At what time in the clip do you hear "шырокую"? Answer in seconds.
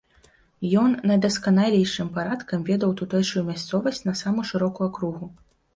4.55-4.87